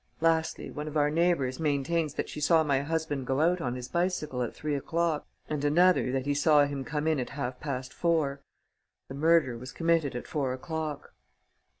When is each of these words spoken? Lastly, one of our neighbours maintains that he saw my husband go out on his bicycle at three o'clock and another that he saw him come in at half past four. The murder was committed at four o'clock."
Lastly, 0.19 0.71
one 0.71 0.87
of 0.87 0.97
our 0.97 1.11
neighbours 1.11 1.59
maintains 1.59 2.15
that 2.15 2.31
he 2.31 2.39
saw 2.39 2.63
my 2.63 2.81
husband 2.81 3.27
go 3.27 3.39
out 3.39 3.61
on 3.61 3.75
his 3.75 3.87
bicycle 3.87 4.41
at 4.41 4.55
three 4.55 4.73
o'clock 4.73 5.27
and 5.47 5.63
another 5.63 6.11
that 6.11 6.25
he 6.25 6.33
saw 6.33 6.65
him 6.65 6.83
come 6.83 7.05
in 7.07 7.19
at 7.19 7.29
half 7.29 7.59
past 7.59 7.93
four. 7.93 8.41
The 9.09 9.13
murder 9.13 9.59
was 9.59 9.71
committed 9.71 10.15
at 10.15 10.25
four 10.27 10.53
o'clock." 10.53 11.13